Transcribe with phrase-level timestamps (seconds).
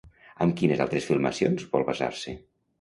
[0.45, 2.39] Amb quines altres filmacions vol basar-se?